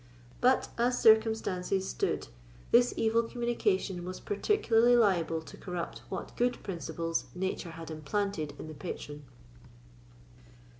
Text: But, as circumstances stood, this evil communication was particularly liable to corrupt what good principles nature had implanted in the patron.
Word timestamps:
But, 0.39 0.69
as 0.79 0.99
circumstances 0.99 1.87
stood, 1.87 2.27
this 2.71 2.91
evil 2.97 3.21
communication 3.21 4.03
was 4.03 4.19
particularly 4.19 4.95
liable 4.95 5.43
to 5.43 5.57
corrupt 5.57 6.01
what 6.09 6.35
good 6.35 6.63
principles 6.63 7.25
nature 7.35 7.69
had 7.77 7.91
implanted 7.91 8.55
in 8.57 8.67
the 8.67 8.73
patron. 8.73 9.23